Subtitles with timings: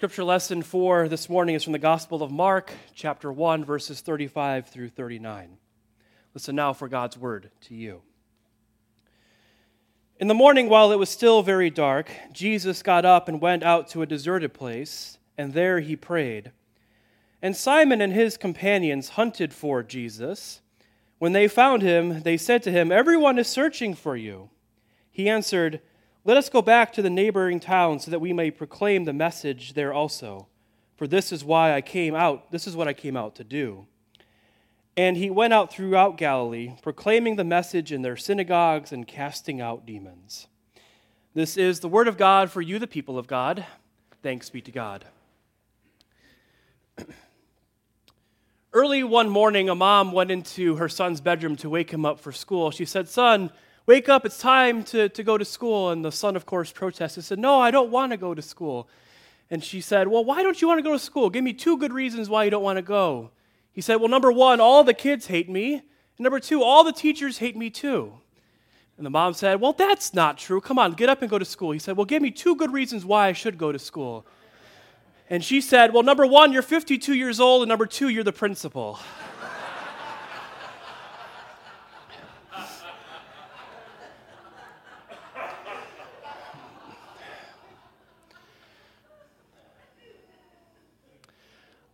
[0.00, 4.66] Scripture lesson for this morning is from the Gospel of Mark, chapter 1, verses 35
[4.66, 5.58] through 39.
[6.32, 8.00] Listen now for God's word to you.
[10.18, 13.88] In the morning, while it was still very dark, Jesus got up and went out
[13.88, 16.52] to a deserted place, and there he prayed.
[17.42, 20.62] And Simon and his companions hunted for Jesus.
[21.18, 24.48] When they found him, they said to him, Everyone is searching for you.
[25.10, 25.82] He answered,
[26.24, 29.72] let us go back to the neighboring towns so that we may proclaim the message
[29.74, 30.48] there also.
[30.96, 33.86] For this is why I came out, this is what I came out to do.
[34.96, 39.86] And he went out throughout Galilee, proclaiming the message in their synagogues and casting out
[39.86, 40.46] demons.
[41.32, 43.64] This is the word of God for you, the people of God.
[44.22, 45.06] Thanks be to God.
[48.74, 52.30] Early one morning, a mom went into her son's bedroom to wake him up for
[52.30, 52.70] school.
[52.70, 53.50] She said, Son,
[53.86, 55.90] Wake up, it's time to, to go to school.
[55.90, 58.88] And the son, of course, protested, said, No, I don't want to go to school.
[59.50, 61.30] And she said, Well, why don't you want to go to school?
[61.30, 63.30] Give me two good reasons why you don't want to go.
[63.72, 65.74] He said, Well, number one, all the kids hate me.
[65.74, 65.82] And
[66.20, 68.12] number two, all the teachers hate me too.
[68.96, 70.60] And the mom said, Well, that's not true.
[70.60, 71.70] Come on, get up and go to school.
[71.70, 74.26] He said, Well, give me two good reasons why I should go to school.
[75.30, 78.32] And she said, Well, number one, you're 52 years old, and number two, you're the
[78.32, 78.98] principal.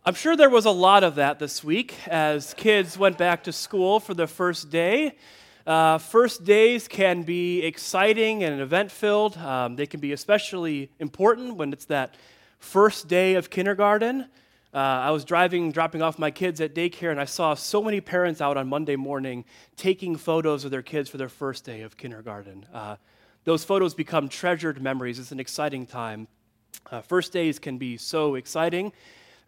[0.07, 3.51] I'm sure there was a lot of that this week as kids went back to
[3.51, 5.17] school for the first day.
[5.65, 9.35] Uh, first days can be exciting and event filled.
[9.35, 12.15] Um, they can be especially important when it's that
[12.57, 14.29] first day of kindergarten.
[14.73, 17.99] Uh, I was driving, dropping off my kids at daycare, and I saw so many
[17.99, 19.43] parents out on Monday morning
[19.75, 22.65] taking photos of their kids for their first day of kindergarten.
[22.73, 22.95] Uh,
[23.43, 25.19] those photos become treasured memories.
[25.19, 26.29] It's an exciting time.
[26.89, 28.93] Uh, first days can be so exciting.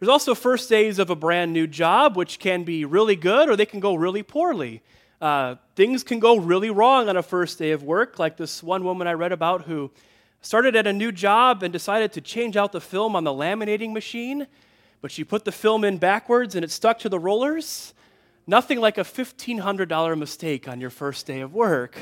[0.00, 3.54] There's also first days of a brand new job, which can be really good or
[3.54, 4.82] they can go really poorly.
[5.20, 8.82] Uh, things can go really wrong on a first day of work, like this one
[8.82, 9.90] woman I read about who
[10.40, 13.92] started at a new job and decided to change out the film on the laminating
[13.92, 14.46] machine,
[15.02, 17.92] but she put the film in backwards and it stuck to the rollers.
[18.46, 21.98] Nothing like a $1,500 mistake on your first day of work.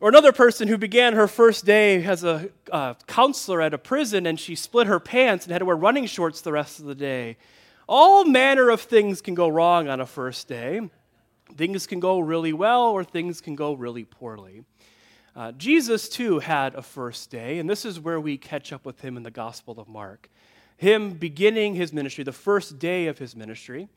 [0.00, 4.26] Or another person who began her first day as a uh, counselor at a prison
[4.26, 6.94] and she split her pants and had to wear running shorts the rest of the
[6.94, 7.36] day.
[7.88, 10.88] All manner of things can go wrong on a first day.
[11.56, 14.62] Things can go really well or things can go really poorly.
[15.34, 19.00] Uh, Jesus, too, had a first day, and this is where we catch up with
[19.00, 20.28] him in the Gospel of Mark.
[20.76, 23.88] Him beginning his ministry, the first day of his ministry,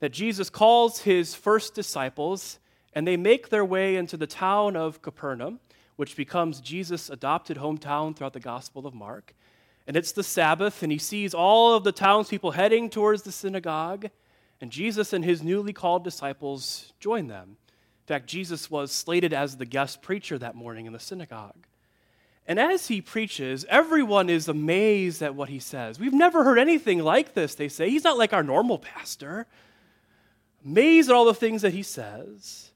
[0.00, 2.58] that Jesus calls his first disciples
[2.94, 5.60] and they make their way into the town of Capernaum,
[5.96, 9.34] which becomes Jesus' adopted hometown throughout the Gospel of Mark.
[9.86, 14.08] And it's the Sabbath, and he sees all of the townspeople heading towards the synagogue,
[14.60, 17.56] and Jesus and his newly called disciples join them.
[18.02, 21.66] In fact, Jesus was slated as the guest preacher that morning in the synagogue.
[22.46, 26.00] And as he preaches, everyone is amazed at what he says.
[26.00, 27.90] We've never heard anything like this, they say.
[27.90, 29.46] He's not like our normal pastor.
[30.64, 32.69] Amazed at all the things that he says.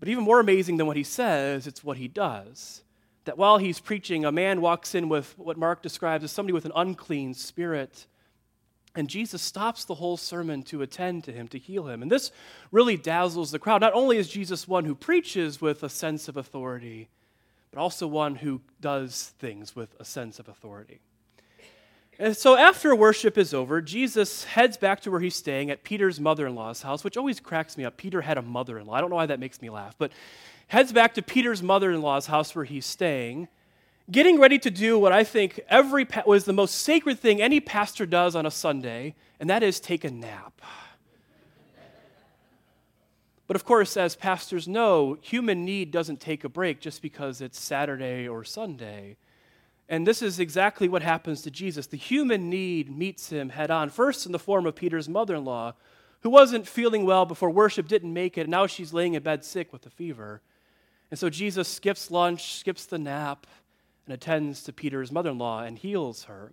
[0.00, 2.82] But even more amazing than what he says, it's what he does.
[3.24, 6.64] That while he's preaching, a man walks in with what Mark describes as somebody with
[6.64, 8.06] an unclean spirit.
[8.94, 12.02] And Jesus stops the whole sermon to attend to him, to heal him.
[12.02, 12.32] And this
[12.72, 13.80] really dazzles the crowd.
[13.80, 17.08] Not only is Jesus one who preaches with a sense of authority,
[17.70, 21.00] but also one who does things with a sense of authority.
[22.20, 26.18] And so after worship is over, Jesus heads back to where he's staying at Peter's
[26.18, 27.96] mother in law's house, which always cracks me up.
[27.96, 28.94] Peter had a mother in law.
[28.94, 30.10] I don't know why that makes me laugh, but
[30.66, 33.46] heads back to Peter's mother in law's house where he's staying,
[34.10, 37.60] getting ready to do what I think every pa- was the most sacred thing any
[37.60, 40.60] pastor does on a Sunday, and that is take a nap.
[43.46, 47.60] But of course, as pastors know, human need doesn't take a break just because it's
[47.60, 49.16] Saturday or Sunday.
[49.88, 51.86] And this is exactly what happens to Jesus.
[51.86, 55.44] The human need meets him head on, first in the form of Peter's mother in
[55.44, 55.74] law,
[56.20, 59.44] who wasn't feeling well before worship, didn't make it, and now she's laying in bed
[59.44, 60.42] sick with a fever.
[61.10, 63.46] And so Jesus skips lunch, skips the nap,
[64.04, 66.52] and attends to Peter's mother in law and heals her.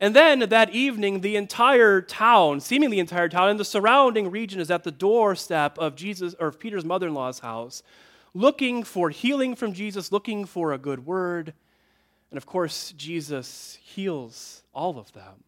[0.00, 4.60] And then that evening, the entire town, seemingly the entire town, and the surrounding region
[4.60, 7.82] is at the doorstep of Jesus or of Peter's mother in law's house,
[8.34, 11.54] looking for healing from Jesus, looking for a good word.
[12.30, 15.44] And of course, Jesus heals all of them.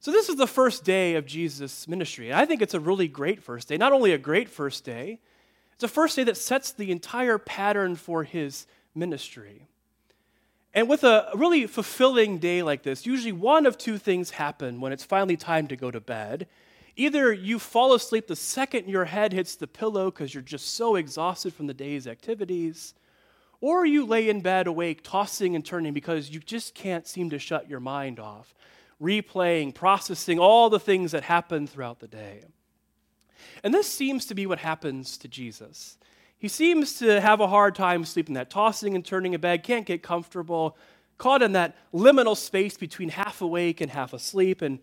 [0.00, 2.30] So, this is the first day of Jesus' ministry.
[2.30, 3.76] And I think it's a really great first day.
[3.76, 5.18] Not only a great first day,
[5.74, 9.66] it's a first day that sets the entire pattern for his ministry.
[10.72, 14.92] And with a really fulfilling day like this, usually one of two things happen when
[14.92, 16.46] it's finally time to go to bed.
[16.96, 20.96] Either you fall asleep the second your head hits the pillow because you're just so
[20.96, 22.94] exhausted from the day's activities,
[23.60, 27.38] or you lay in bed awake, tossing and turning because you just can't seem to
[27.38, 28.54] shut your mind off,
[29.02, 32.44] replaying, processing all the things that happen throughout the day.
[33.62, 35.98] And this seems to be what happens to Jesus.
[36.38, 39.86] He seems to have a hard time sleeping, that tossing and turning in bed, can't
[39.86, 40.76] get comfortable,
[41.18, 44.60] caught in that liminal space between half awake and half asleep.
[44.60, 44.78] And,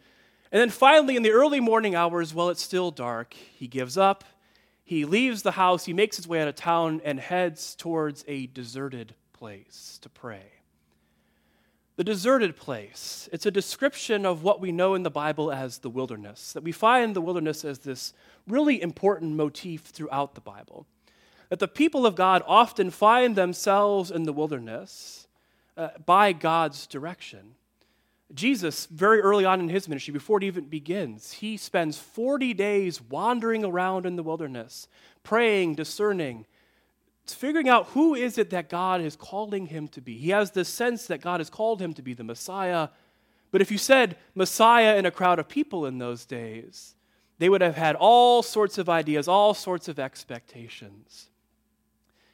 [0.52, 4.24] and then finally, in the early morning hours, while it's still dark, he gives up.
[4.84, 8.48] He leaves the house, he makes his way out of town, and heads towards a
[8.48, 10.52] deserted place to pray.
[11.96, 15.90] The deserted place, it's a description of what we know in the Bible as the
[15.90, 18.14] wilderness, that we find the wilderness as this
[18.48, 20.88] really important motif throughout the Bible
[21.54, 25.28] that the people of God often find themselves in the wilderness
[25.78, 27.54] uh, by God's direction.
[28.34, 33.02] Jesus, very early on in his ministry, before it even begins, he spends 40 days
[33.02, 34.88] wandering around in the wilderness,
[35.24, 36.46] praying, discerning,
[37.26, 40.18] figuring out who is it that God is calling him to be.
[40.18, 42.90] He has this sense that God has called him to be the Messiah.
[43.52, 46.96] But if you said Messiah in a crowd of people in those days,
[47.38, 51.30] they would have had all sorts of ideas, all sorts of expectations.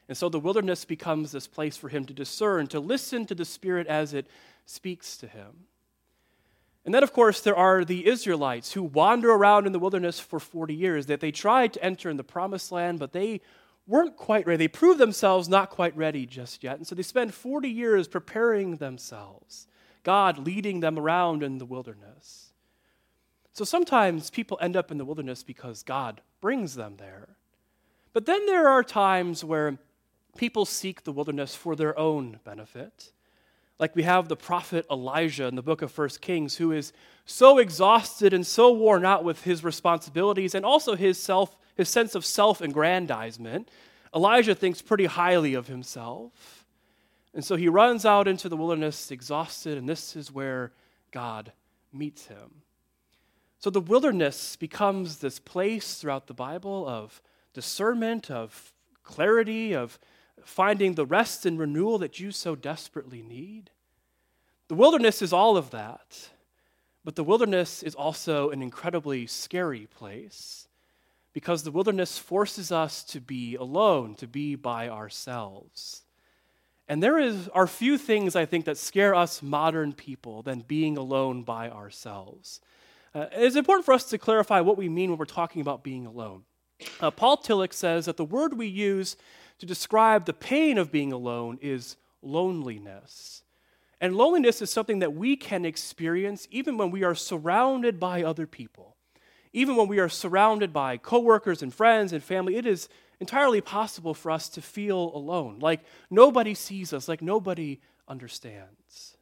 [0.07, 3.45] And so the wilderness becomes this place for him to discern, to listen to the
[3.45, 4.27] Spirit as it
[4.65, 5.65] speaks to him.
[6.89, 10.39] And then, of course, there are the Israelites who wander around in the wilderness for
[10.39, 13.41] 40 years, that they tried to enter in the promised land, but they
[13.86, 14.57] weren't quite ready.
[14.57, 16.77] They proved themselves not quite ready just yet.
[16.77, 19.68] And so they spend 40 years preparing themselves,
[20.01, 22.53] God leading them around in the wilderness.
[23.53, 27.38] So sometimes people end up in the wilderness because God brings them there.
[28.13, 29.77] But then there are times where
[30.36, 33.12] people seek the wilderness for their own benefit.
[33.80, 36.92] Like we have the prophet Elijah in the book of First Kings, who is
[37.26, 42.14] so exhausted and so worn out with his responsibilities and also his self, his sense
[42.14, 43.70] of self-aggrandizement.
[44.14, 46.66] Elijah thinks pretty highly of himself.
[47.34, 50.74] And so he runs out into the wilderness exhausted, and this is where
[51.12, 51.54] God
[51.94, 52.64] meets him.
[53.60, 57.22] So the wilderness becomes this place throughout the Bible of
[57.54, 58.74] discernment, of
[59.04, 60.00] clarity, of
[60.44, 63.69] finding the rest and renewal that you so desperately need.
[64.68, 66.30] The wilderness is all of that,
[67.03, 70.68] but the wilderness is also an incredibly scary place
[71.33, 76.03] because the wilderness forces us to be alone, to be by ourselves.
[76.88, 80.97] And there is, are few things, I think, that scare us modern people than being
[80.97, 82.62] alone by ourselves.
[83.13, 86.06] Uh, it's important for us to clarify what we mean when we're talking about being
[86.06, 86.44] alone.
[87.00, 89.18] Uh, Paul Tillich says that the word we use
[89.60, 93.44] to describe the pain of being alone is loneliness.
[94.02, 98.48] And loneliness is something that we can experience even when we are surrounded by other
[98.48, 98.96] people.
[99.52, 102.88] Even when we are surrounded by coworkers and friends and family, it is
[103.20, 109.18] entirely possible for us to feel alone, like nobody sees us, like nobody understands.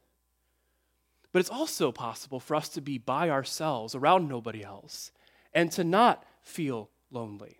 [1.32, 5.10] But it's also possible for us to be by ourselves, around nobody else,
[5.52, 7.58] and to not feel lonely.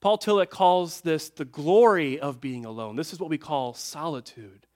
[0.00, 2.96] Paul Tillich calls this the glory of being alone.
[2.96, 4.66] This is what we call solitude.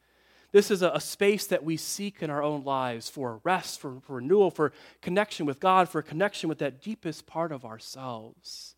[0.51, 4.01] This is a, a, space that we seek in our own lives for rest, for,
[4.03, 8.75] for renewal, for connection with God, for connection with that deepest part of ourselves.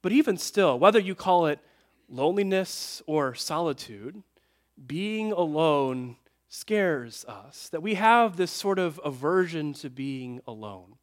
[0.00, 1.60] But even still, whether you call it
[2.08, 4.22] loneliness or solitude,
[4.84, 6.16] being alone
[6.48, 7.68] scares us.
[7.70, 10.96] That we have this sort of aversion to being alone.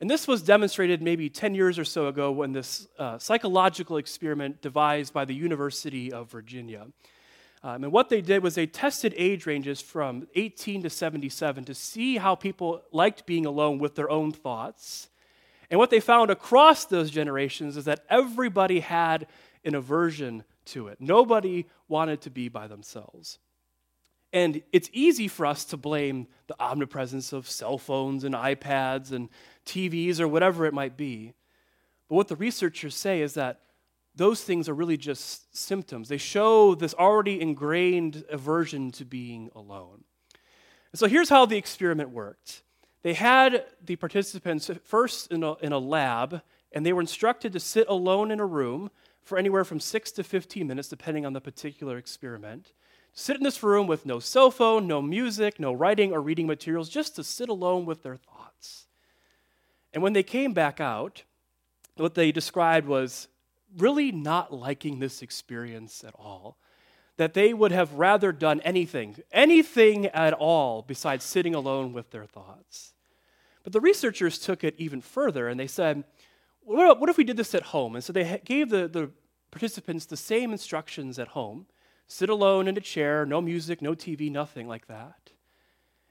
[0.00, 4.60] And this was demonstrated maybe 10 years or so ago when this uh, psychological experiment
[4.60, 6.86] devised by the University of Virginia.
[7.62, 11.74] Um, and what they did was they tested age ranges from 18 to 77 to
[11.74, 15.08] see how people liked being alone with their own thoughts.
[15.70, 19.26] And what they found across those generations is that everybody had
[19.64, 20.98] an aversion to it.
[21.00, 23.38] Nobody wanted to be by themselves.
[24.34, 29.28] And it's easy for us to blame the omnipresence of cell phones and iPads and
[29.64, 31.34] TVs or whatever it might be.
[32.08, 33.60] But what the researchers say is that
[34.14, 36.08] those things are really just symptoms.
[36.08, 40.04] They show this already ingrained aversion to being alone.
[40.92, 42.62] And so here's how the experiment worked
[43.02, 46.40] they had the participants first in a, in a lab,
[46.72, 48.90] and they were instructed to sit alone in a room
[49.22, 52.72] for anywhere from 6 to 15 minutes, depending on the particular experiment
[53.14, 56.88] sit in this room with no cell phone, no music, no writing or reading materials,
[56.88, 58.83] just to sit alone with their thoughts.
[59.94, 61.22] And when they came back out,
[61.96, 63.28] what they described was
[63.78, 66.58] really not liking this experience at all.
[67.16, 72.24] that they would have rather done anything, anything at all besides sitting alone with their
[72.24, 72.92] thoughts.
[73.62, 76.02] But the researchers took it even further and they said,
[76.62, 77.94] what if we did this at home?
[77.94, 79.10] And so they gave the, the
[79.52, 81.66] participants the same instructions at home
[82.06, 85.30] sit alone in a chair, no music, no TV, nothing like that.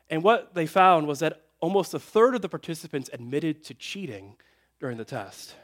[0.10, 4.36] And what they found was that almost a third of the participants admitted to cheating
[4.82, 5.56] during the test.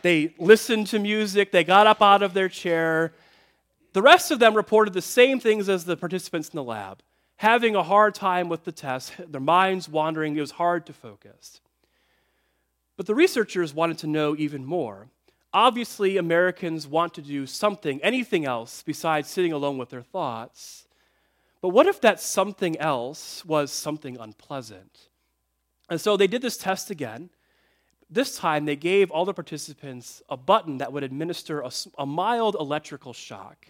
[0.00, 3.12] They listened to music, they got up out of their chair.
[3.92, 7.02] The rest of them reported the same things as the participants in the lab
[7.36, 11.62] having a hard time with the test, their minds wandering, it was hard to focus.
[12.98, 15.08] But the researchers wanted to know even more.
[15.52, 20.86] Obviously, Americans want to do something, anything else besides sitting alone with their thoughts.
[21.62, 25.09] But what if that something else was something unpleasant?
[25.90, 27.28] And so they did this test again.
[28.08, 32.56] This time, they gave all the participants a button that would administer a, a mild
[32.58, 33.66] electrical shock.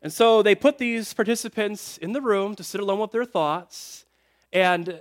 [0.00, 4.04] And so they put these participants in the room to sit alone with their thoughts,
[4.52, 5.00] and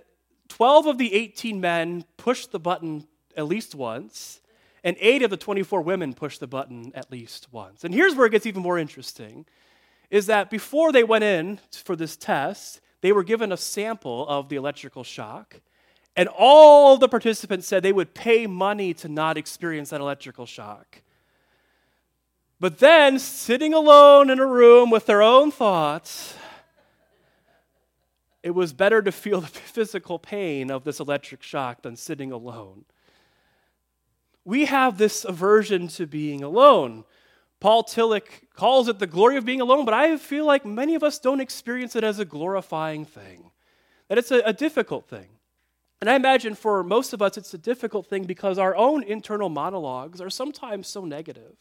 [0.49, 4.39] 12 of the 18 men pushed the button at least once,
[4.83, 7.83] and 8 of the 24 women pushed the button at least once.
[7.83, 9.45] And here's where it gets even more interesting
[10.09, 14.47] is that before they went in for this test, they were given a sample of
[14.47, 15.59] the electrical shock,
[16.15, 21.01] and all the participants said they would pay money to not experience that electrical shock.
[22.61, 26.35] But then, sitting alone in a room with their own thoughts,
[28.41, 32.85] it was better to feel the physical pain of this electric shock than sitting alone.
[34.45, 37.03] We have this aversion to being alone.
[37.63, 41.01] Paul Tillich calls it the glory of being alone, but I feel like many of
[41.01, 43.51] us don't experience it as a glorifying thing,
[44.09, 45.29] that it's a, a difficult thing.
[46.01, 49.47] And I imagine for most of us, it's a difficult thing because our own internal
[49.47, 51.55] monologues are sometimes so negative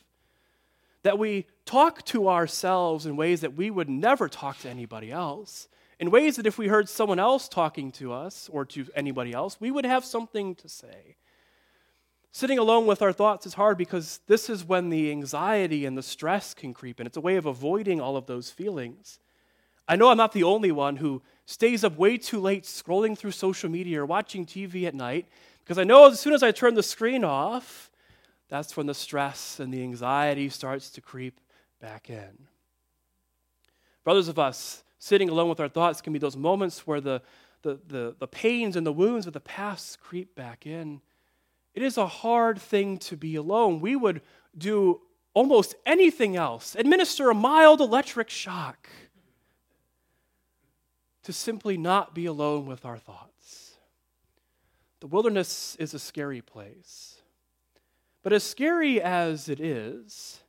[1.04, 5.68] that we talk to ourselves in ways that we would never talk to anybody else,
[6.00, 9.60] in ways that if we heard someone else talking to us or to anybody else,
[9.60, 11.14] we would have something to say.
[12.34, 16.02] Sitting alone with our thoughts is hard because this is when the anxiety and the
[16.02, 17.06] stress can creep in.
[17.06, 19.18] It's a way of avoiding all of those feelings.
[19.86, 23.32] I know I'm not the only one who stays up way too late scrolling through
[23.32, 25.26] social media or watching TV at night
[25.62, 27.90] because I know as soon as I turn the screen off,
[28.48, 31.38] that's when the stress and the anxiety starts to creep
[31.82, 32.46] back in.
[34.04, 37.20] Brothers of us, sitting alone with our thoughts can be those moments where the,
[37.60, 41.02] the, the, the pains and the wounds of the past creep back in.
[41.74, 43.80] It is a hard thing to be alone.
[43.80, 44.20] We would
[44.56, 45.00] do
[45.34, 48.88] almost anything else, administer a mild electric shock,
[51.22, 53.76] to simply not be alone with our thoughts.
[55.00, 57.16] The wilderness is a scary place.
[58.22, 60.40] But as scary as it is,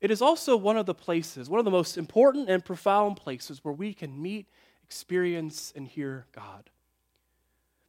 [0.00, 3.64] it is also one of the places, one of the most important and profound places
[3.64, 4.46] where we can meet,
[4.84, 6.70] experience, and hear God.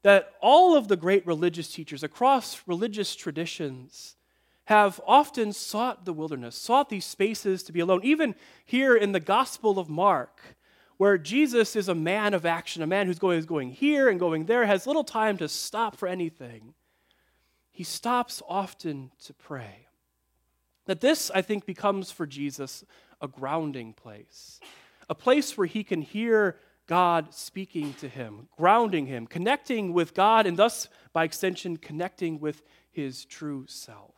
[0.03, 4.15] That all of the great religious teachers across religious traditions
[4.65, 8.01] have often sought the wilderness, sought these spaces to be alone.
[8.03, 10.39] Even here in the Gospel of Mark,
[10.97, 14.45] where Jesus is a man of action, a man who's going, going here and going
[14.45, 16.73] there, has little time to stop for anything
[17.79, 19.87] he stops often to pray.
[20.85, 22.83] That this, I think, becomes for Jesus
[23.21, 24.59] a grounding place,
[25.09, 26.57] a place where he can hear
[26.89, 32.61] God speaking to him, grounding him, connecting with God, and thus, by extension, connecting with
[32.91, 34.15] his true self.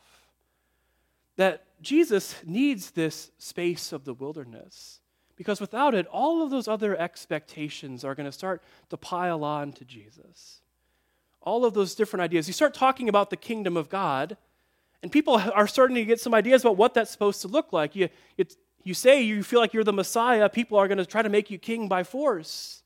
[1.35, 5.01] That Jesus needs this space of the wilderness
[5.35, 9.73] because without it, all of those other expectations are going to start to pile on
[9.73, 10.61] to Jesus
[11.41, 12.47] all of those different ideas.
[12.47, 14.37] You start talking about the kingdom of God,
[15.01, 17.95] and people are starting to get some ideas about what that's supposed to look like.
[17.95, 18.09] You,
[18.85, 21.50] you say you feel like you're the Messiah, people are going to try to make
[21.50, 22.83] you king by force,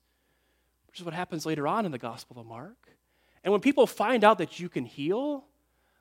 [0.88, 2.90] which is what happens later on in the Gospel of Mark.
[3.44, 5.46] And when people find out that you can heal,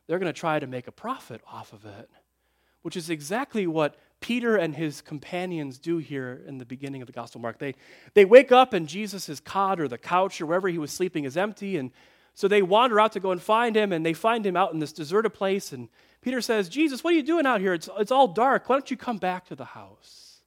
[0.06, 2.10] they're going to try to make a profit off of it,
[2.82, 7.12] which is exactly what Peter and his companions do here in the beginning of the
[7.12, 7.58] Gospel of Mark.
[7.58, 7.74] They,
[8.14, 11.36] they wake up and Jesus' cot or the couch or wherever he was sleeping is
[11.36, 11.90] empty, and
[12.34, 14.80] so they wander out to go and find him, and they find him out in
[14.80, 15.72] this deserted place.
[15.72, 15.88] And
[16.24, 17.74] Peter says, Jesus, what are you doing out here?
[17.74, 18.66] It's, it's all dark.
[18.66, 20.38] Why don't you come back to the house?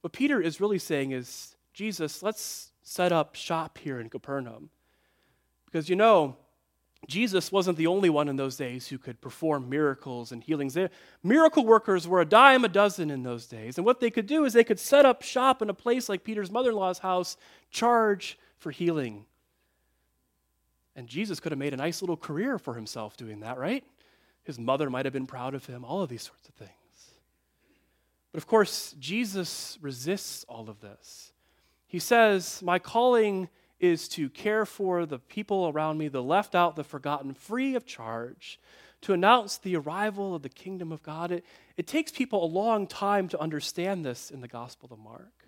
[0.00, 4.70] What Peter is really saying is, Jesus, let's set up shop here in Capernaum.
[5.66, 6.36] Because you know,
[7.06, 10.74] Jesus wasn't the only one in those days who could perform miracles and healings.
[10.74, 10.88] They,
[11.22, 13.78] miracle workers were a dime a dozen in those days.
[13.78, 16.24] And what they could do is they could set up shop in a place like
[16.24, 17.36] Peter's mother in law's house,
[17.70, 19.24] charge for healing
[20.98, 23.84] and Jesus could have made a nice little career for himself doing that, right?
[24.48, 26.70] His mother might have been proud of him, all of these sorts of things.
[28.32, 31.34] But of course, Jesus resists all of this.
[31.86, 36.76] He says, My calling is to care for the people around me, the left out,
[36.76, 38.58] the forgotten, free of charge,
[39.02, 41.30] to announce the arrival of the kingdom of God.
[41.30, 41.44] It,
[41.76, 45.46] it takes people a long time to understand this in the Gospel of Mark.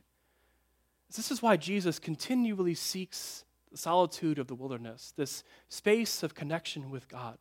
[1.16, 6.90] This is why Jesus continually seeks the solitude of the wilderness, this space of connection
[6.90, 7.38] with God.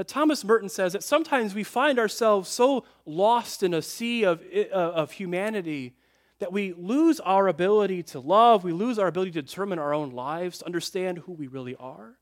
[0.00, 4.42] That Thomas Merton says that sometimes we find ourselves so lost in a sea of,
[4.50, 5.92] uh, of humanity
[6.38, 10.12] that we lose our ability to love, we lose our ability to determine our own
[10.12, 12.16] lives, to understand who we really are.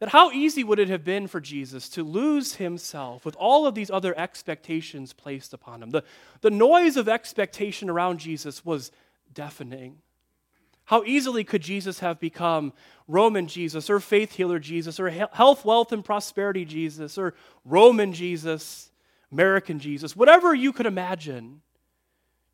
[0.00, 3.74] That how easy would it have been for Jesus to lose himself with all of
[3.74, 5.88] these other expectations placed upon him?
[5.88, 6.04] The,
[6.42, 8.92] the noise of expectation around Jesus was
[9.32, 10.02] deafening.
[10.86, 12.72] How easily could Jesus have become
[13.08, 18.90] Roman Jesus or faith healer Jesus or health, wealth, and prosperity Jesus or Roman Jesus,
[19.32, 21.62] American Jesus, whatever you could imagine,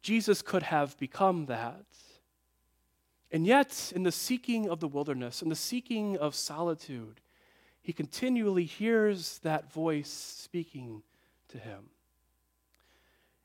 [0.02, 1.84] Jesus could have become that.
[3.32, 7.20] And yet, in the seeking of the wilderness, in the seeking of solitude,
[7.80, 11.02] he continually hears that voice speaking
[11.48, 11.90] to him.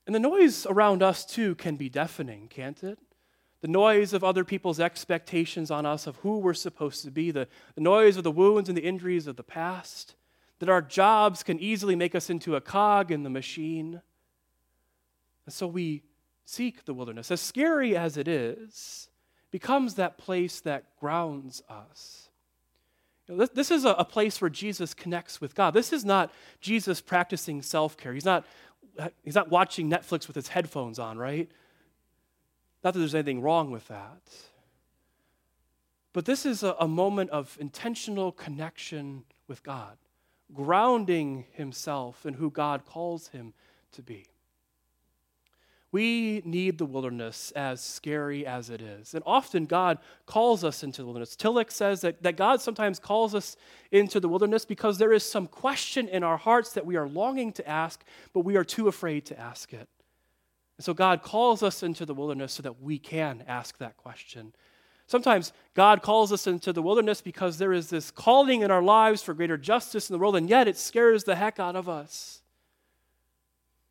[0.06, 3.00] And the noise around us, too, can be deafening, can't it?
[3.66, 7.48] The noise of other people's expectations on us of who we're supposed to be, the,
[7.74, 10.14] the noise of the wounds and the injuries of the past,
[10.60, 14.02] that our jobs can easily make us into a cog in the machine.
[15.48, 16.04] And so we
[16.46, 17.32] seek the wilderness.
[17.32, 19.10] As scary as it is,
[19.50, 22.30] becomes that place that grounds us.
[23.28, 25.74] You know, this, this, is a, a place where Jesus connects with God.
[25.74, 26.32] This is not
[26.62, 28.14] Jesus practicing self care.
[28.14, 28.46] He's not,
[29.24, 31.50] he's not watching Netflix with his headphones on, right?
[32.86, 34.22] Not that there's anything wrong with that.
[36.14, 39.98] But this is a, a moment of intentional connection with God,
[40.54, 43.56] grounding himself in who God calls him
[43.94, 44.28] to be.
[45.92, 49.16] We need the wilderness as scary as it is.
[49.16, 51.36] And often God calls us into the wilderness.
[51.36, 53.58] Tillich says that, that God sometimes calls us
[53.92, 57.52] into the wilderness because there is some question in our hearts that we are longing
[57.54, 59.90] to ask, but we are too afraid to ask it.
[60.78, 64.54] And so God calls us into the wilderness so that we can ask that question.
[65.08, 69.22] Sometimes God calls us into the wilderness because there is this calling in our lives
[69.22, 72.42] for greater justice in the world, and yet it scares the heck out of us.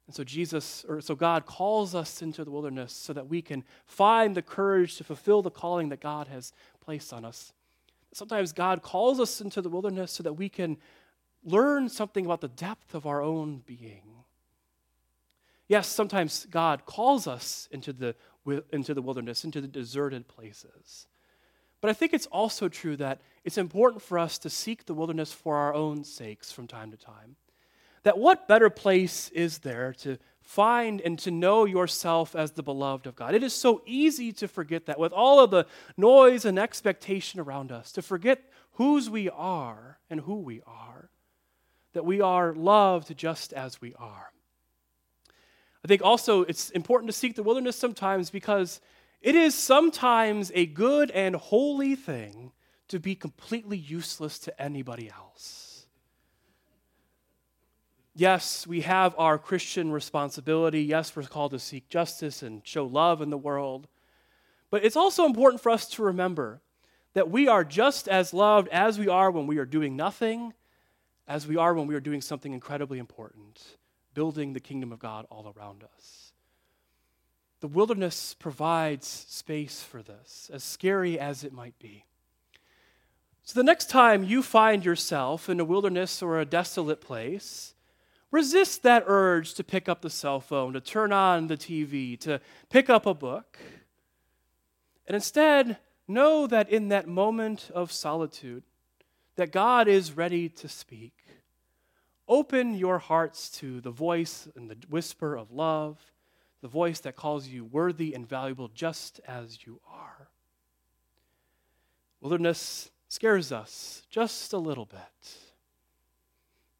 [0.06, 3.64] And so Jesus, or so God calls us into the wilderness so that we can
[3.86, 7.52] find the courage to fulfill the calling that God has placed on us.
[8.12, 10.76] Sometimes God calls us into the wilderness so that we can
[11.42, 14.23] learn something about the depth of our own being.
[15.68, 18.14] Yes, sometimes God calls us into the,
[18.72, 21.07] into the wilderness, into the deserted places.
[21.81, 25.33] But I think it's also true that it's important for us to seek the wilderness
[25.33, 27.37] for our own sakes from time to time.
[28.05, 33.07] That what better place is there to find and to know yourself as the beloved
[33.07, 33.35] of God?
[33.35, 37.72] It is so easy to forget that with all of the noise and expectation around
[37.72, 41.11] us, to forget whose we are and who we are,
[41.94, 44.33] that we are loved just as we are.
[45.84, 48.80] I think also it's important to seek the wilderness sometimes because
[49.20, 52.52] it is sometimes a good and holy thing
[52.88, 55.86] to be completely useless to anybody else.
[58.14, 60.82] Yes, we have our Christian responsibility.
[60.82, 63.88] Yes, we're called to seek justice and show love in the world.
[64.70, 66.62] But it's also important for us to remember
[67.12, 70.54] that we are just as loved as we are when we are doing nothing,
[71.28, 73.76] as we are when we are doing something incredibly important
[74.14, 76.33] building the kingdom of God all around us.
[77.61, 82.05] The wilderness provides space for this, as scary as it might be.
[83.42, 87.74] So, the next time you find yourself in a wilderness or a desolate place,
[88.31, 92.40] resist that urge to pick up the cell phone, to turn on the TV, to
[92.70, 93.59] pick up a book.
[95.07, 98.62] And instead, know that in that moment of solitude,
[99.37, 101.23] that God is ready to speak.
[102.26, 105.98] Open your hearts to the voice and the whisper of love,
[106.62, 110.28] the voice that calls you worthy and valuable just as you are.
[112.20, 115.37] Wilderness scares us just a little bit.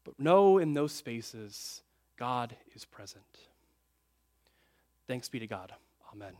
[0.03, 1.83] But know in those spaces,
[2.17, 3.23] God is present.
[5.07, 5.73] Thanks be to God.
[6.11, 6.33] Amen.